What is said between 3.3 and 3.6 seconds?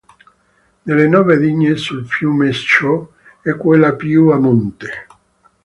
è